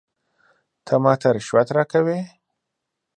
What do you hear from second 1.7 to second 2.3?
راکوې؟